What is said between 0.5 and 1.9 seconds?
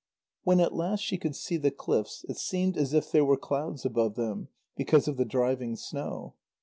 at last she could see the